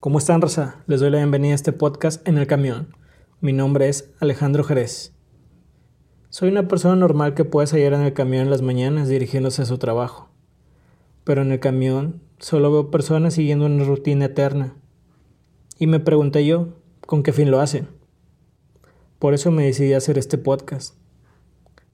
¿Cómo 0.00 0.18
están, 0.18 0.40
Rosa? 0.40 0.84
Les 0.86 1.00
doy 1.00 1.10
la 1.10 1.16
bienvenida 1.16 1.50
a 1.50 1.54
este 1.56 1.72
podcast 1.72 2.24
en 2.28 2.38
el 2.38 2.46
camión. 2.46 2.94
Mi 3.40 3.52
nombre 3.52 3.88
es 3.88 4.12
Alejandro 4.20 4.62
Jerez. 4.62 5.12
Soy 6.28 6.50
una 6.50 6.68
persona 6.68 6.94
normal 6.94 7.34
que 7.34 7.44
puede 7.44 7.66
salir 7.66 7.92
en 7.92 8.02
el 8.02 8.12
camión 8.12 8.42
en 8.42 8.50
las 8.50 8.62
mañanas 8.62 9.08
dirigiéndose 9.08 9.62
a 9.62 9.66
su 9.66 9.76
trabajo. 9.78 10.30
Pero 11.24 11.42
en 11.42 11.50
el 11.50 11.58
camión 11.58 12.22
solo 12.38 12.70
veo 12.70 12.92
personas 12.92 13.34
siguiendo 13.34 13.66
una 13.66 13.82
rutina 13.82 14.26
eterna. 14.26 14.76
Y 15.80 15.88
me 15.88 15.98
pregunté 15.98 16.46
yo, 16.46 16.74
¿con 17.04 17.24
qué 17.24 17.32
fin 17.32 17.50
lo 17.50 17.58
hacen? 17.58 17.88
Por 19.18 19.34
eso 19.34 19.50
me 19.50 19.64
decidí 19.64 19.94
a 19.94 19.98
hacer 19.98 20.16
este 20.16 20.38
podcast. 20.38 20.94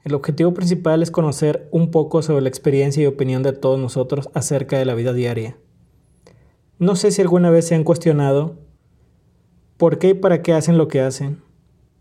El 0.02 0.12
objetivo 0.12 0.52
principal 0.52 1.02
es 1.02 1.10
conocer 1.10 1.70
un 1.72 1.90
poco 1.90 2.20
sobre 2.20 2.42
la 2.42 2.50
experiencia 2.50 3.02
y 3.02 3.06
opinión 3.06 3.42
de 3.42 3.54
todos 3.54 3.80
nosotros 3.80 4.28
acerca 4.34 4.78
de 4.78 4.84
la 4.84 4.94
vida 4.94 5.14
diaria 5.14 5.56
no 6.78 6.96
sé 6.96 7.10
si 7.10 7.22
alguna 7.22 7.50
vez 7.50 7.66
se 7.68 7.74
han 7.74 7.84
cuestionado 7.84 8.56
por 9.76 9.98
qué 9.98 10.10
y 10.10 10.14
para 10.14 10.42
qué 10.42 10.52
hacen 10.52 10.78
lo 10.78 10.88
que 10.88 11.00
hacen, 11.00 11.42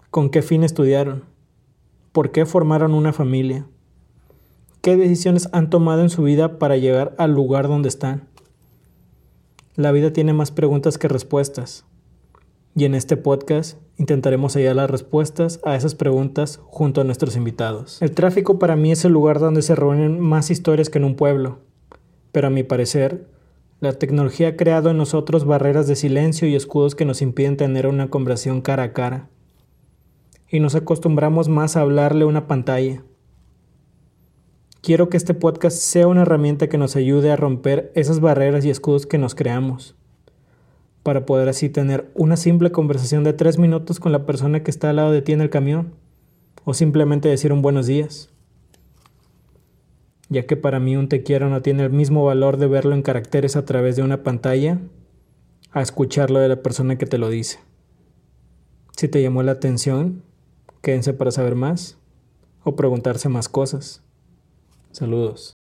con 0.10 0.30
qué 0.30 0.42
fin 0.42 0.64
estudiaron, 0.64 1.24
por 2.12 2.32
qué 2.32 2.46
formaron 2.46 2.94
una 2.94 3.14
familia, 3.14 3.68
qué 4.82 4.98
decisiones 4.98 5.50
han 5.52 5.70
tomado 5.70 6.02
en 6.02 6.10
su 6.10 6.24
vida 6.24 6.60
para 6.60 6.78
llegar 6.78 7.16
al 7.18 7.34
lugar 7.34 7.68
donde 7.68 7.90
están. 7.90 8.28
La 9.76 9.92
vida 9.92 10.14
tiene 10.14 10.34
más 10.34 10.52
preguntas 10.52 10.98
que 10.98 11.08
respuestas, 11.08 11.86
y 12.76 12.86
en 12.86 12.96
este 12.96 13.18
podcast 13.18 13.78
intentaremos 13.98 14.56
hallar 14.56 14.76
las 14.76 14.90
respuestas 14.90 15.60
a 15.64 15.76
esas 15.76 15.94
preguntas 15.94 16.60
junto 16.66 17.02
a 17.02 17.04
nuestros 17.04 17.36
invitados. 17.36 18.02
El 18.02 18.12
tráfico 18.12 18.58
para 18.58 18.76
mí 18.76 18.92
es 18.92 19.06
el 19.06 19.12
lugar 19.12 19.40
donde 19.40 19.62
se 19.62 19.76
reúnen 19.76 20.20
más 20.20 20.50
historias 20.50 20.90
que 20.90 20.98
en 20.98 21.06
un 21.06 21.16
pueblo, 21.16 21.60
pero 22.32 22.48
a 22.48 22.50
mi 22.50 22.64
parecer, 22.64 23.28
la 23.84 23.92
tecnología 23.92 24.48
ha 24.48 24.56
creado 24.56 24.92
en 24.92 24.98
nosotros 24.98 25.44
barreras 25.44 25.88
de 25.88 25.98
silencio 25.98 26.48
y 26.48 26.56
escudos 26.56 26.96
que 26.96 27.04
nos 27.04 27.22
impiden 27.22 27.58
tener 27.58 27.86
una 27.86 28.10
conversación 28.10 28.62
cara 28.62 28.84
a 28.84 28.94
cara. 28.94 29.28
Y 30.48 30.62
nos 30.62 30.74
acostumbramos 30.74 31.50
más 31.50 31.76
a 31.76 31.82
hablarle 31.82 32.24
a 32.24 32.28
una 32.28 32.48
pantalla. 32.48 33.04
Quiero 34.80 35.10
que 35.10 35.18
este 35.18 35.34
podcast 35.34 35.76
sea 35.76 36.08
una 36.08 36.22
herramienta 36.22 36.70
que 36.70 36.78
nos 36.78 36.96
ayude 36.96 37.30
a 37.30 37.36
romper 37.36 37.92
esas 37.94 38.22
barreras 38.22 38.64
y 38.64 38.70
escudos 38.70 39.06
que 39.06 39.18
nos 39.18 39.36
creamos, 39.36 39.98
para 41.04 41.26
poder 41.26 41.50
así 41.50 41.68
tener 41.68 42.10
una 42.16 42.38
simple 42.38 42.72
conversación 42.72 43.26
de 43.26 43.34
tres 43.34 43.58
minutos 43.60 44.00
con 44.00 44.14
la 44.14 44.26
persona 44.26 44.64
que 44.64 44.72
está 44.72 44.92
al 44.92 44.96
lado 44.96 45.12
de 45.12 45.22
ti 45.22 45.34
en 45.34 45.42
el 45.42 45.50
camión, 45.50 45.94
o 46.64 46.74
simplemente 46.74 47.28
decir 47.28 47.52
un 47.52 47.62
buenos 47.62 47.86
días 47.86 48.33
ya 50.30 50.46
que 50.46 50.58
para 50.58 50.80
mí 50.80 50.96
un 50.96 51.10
te 51.10 51.24
quiero 51.24 51.50
no 51.50 51.62
tiene 51.62 51.84
el 51.84 51.92
mismo 51.92 52.26
valor 52.26 52.58
de 52.58 52.68
verlo 52.68 52.96
en 52.96 53.02
caracteres 53.02 53.56
a 53.56 53.66
través 53.66 53.96
de 53.96 54.04
una 54.04 54.24
pantalla 54.24 54.80
a 55.72 55.82
escucharlo 55.82 56.40
de 56.40 56.50
la 56.50 56.62
persona 56.62 56.98
que 56.98 57.06
te 57.06 57.18
lo 57.18 57.30
dice. 57.30 57.60
Si 58.96 59.08
te 59.08 59.22
llamó 59.22 59.44
la 59.44 59.54
atención, 59.54 60.24
quédense 60.82 61.14
para 61.14 61.32
saber 61.32 61.56
más 61.56 61.98
o 62.64 62.76
preguntarse 62.76 63.28
más 63.30 63.50
cosas. 63.50 64.04
Saludos. 64.92 65.54